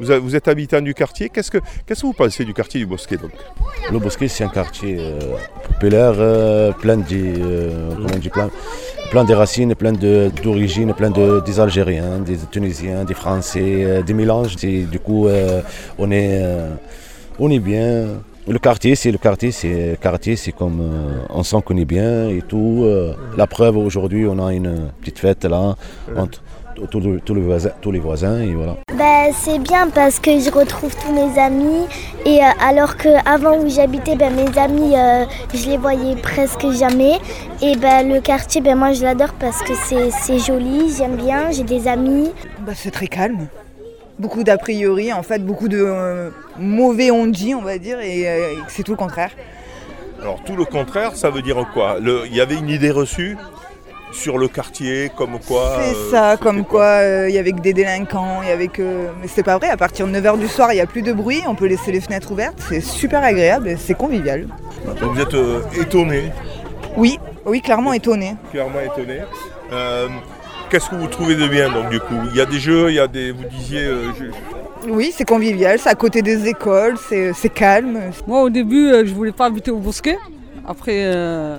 [0.00, 1.28] Vous, êtes habitant du quartier.
[1.28, 1.58] Qu'est-ce que,
[2.02, 3.30] vous pensez du quartier du Bosquet donc?
[3.92, 5.18] Le Bosquet, c'est un quartier euh,
[5.68, 8.48] populaire, euh, plein, de, euh, comment
[9.10, 14.56] plein, de racines, plein d'origines, plein de, des Algériens, des Tunisiens, des Français, des mélanges.
[14.56, 15.28] Du coup,
[15.98, 16.42] on, est,
[17.38, 18.06] on est bien.
[18.46, 22.42] Le quartier, c'est le quartier, c'est quartier, c'est comme euh, on qu'on est bien et
[22.42, 22.86] tout.
[23.38, 25.76] la preuve aujourd'hui, on a une petite fête là
[26.90, 28.76] tous les- tous les voisins, tous les voisins et voilà.
[28.96, 31.86] Ben, c'est bien parce que je retrouve tous mes amis
[32.26, 35.24] et euh, alors qu'avant où j'habitais, ben, mes amis, euh,
[35.54, 37.18] je les voyais presque jamais.
[37.62, 41.50] Et ben, le quartier, ben, moi je l'adore parce que c'est c'est joli, j'aime bien,
[41.50, 42.30] j'ai des amis.
[42.60, 43.46] Bah, c'est très calme.
[44.18, 48.54] Beaucoup d'a priori, en fait, beaucoup de euh, mauvais on-dit, on va dire, et euh,
[48.68, 49.30] c'est tout le contraire.
[50.22, 51.98] Alors tout le contraire, ça veut dire quoi?
[52.00, 53.36] Il y avait une idée reçue?
[54.14, 55.78] Sur le quartier, comme quoi.
[55.82, 58.68] c'est euh, ça, comme quoi euh, il y avait que des délinquants, il y avait
[58.68, 59.08] que.
[59.20, 61.12] Mais c'est pas vrai, à partir de 9h du soir, il n'y a plus de
[61.12, 64.46] bruit, on peut laisser les fenêtres ouvertes, c'est super agréable et c'est convivial.
[65.00, 66.32] Donc vous êtes euh, étonné,
[66.96, 68.36] Oui, oui, clairement étonné.
[68.50, 69.18] clairement étonné.
[69.72, 70.08] Euh,
[70.70, 72.14] Qu'est-ce que vous trouvez de bien donc du coup?
[72.30, 73.30] Il y a des jeux, il y a des.
[73.32, 73.82] Vous disiez.
[73.84, 78.00] euh, je- Oui, c'est convivial, c'est à côté des écoles, c'est calme.
[78.26, 80.16] Moi, au début, je voulais pas habiter au bosquet.
[80.66, 81.58] Après, euh,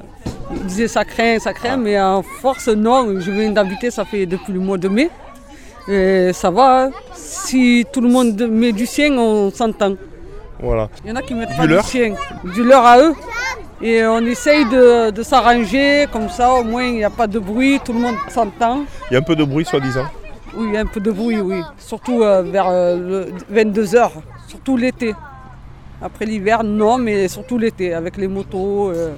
[0.52, 3.20] ils disaient ça craint, ça craint, mais à force, non.
[3.20, 5.09] Je viens d'habiter, ça fait depuis le mois de mai.
[5.88, 6.89] Et ça va.
[7.14, 9.94] Si tout le monde met du sien, on s'entend.
[10.59, 10.89] Voilà.
[11.03, 13.14] Il y en a qui mettent Du pas leur du sien, du leur à eux.
[13.81, 17.38] Et on essaye de, de s'arranger, comme ça, au moins, il n'y a pas de
[17.38, 18.86] bruit, tout le monde s'entend.
[19.12, 20.06] Il y a un peu de bruit soi-disant.
[20.56, 21.62] Oui, il y a un peu de bruit, oui.
[21.78, 22.72] Surtout euh, vers
[23.53, 24.09] 22h,
[24.47, 25.14] surtout l'été.
[26.02, 28.90] Après l'hiver, non, mais surtout l'été, avec les motos.
[28.92, 29.16] euh.